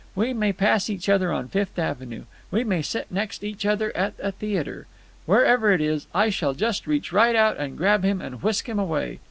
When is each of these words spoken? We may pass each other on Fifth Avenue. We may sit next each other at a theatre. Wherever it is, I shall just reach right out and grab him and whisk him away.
We 0.15 0.33
may 0.33 0.51
pass 0.51 0.89
each 0.89 1.07
other 1.09 1.31
on 1.31 1.47
Fifth 1.47 1.77
Avenue. 1.77 2.23
We 2.49 2.63
may 2.63 2.81
sit 2.81 3.11
next 3.11 3.43
each 3.43 3.67
other 3.67 3.95
at 3.95 4.15
a 4.17 4.31
theatre. 4.31 4.87
Wherever 5.27 5.71
it 5.73 5.79
is, 5.79 6.07
I 6.11 6.31
shall 6.31 6.55
just 6.55 6.87
reach 6.87 7.13
right 7.13 7.35
out 7.35 7.57
and 7.57 7.77
grab 7.77 8.03
him 8.03 8.19
and 8.19 8.41
whisk 8.41 8.67
him 8.67 8.79
away. 8.79 9.19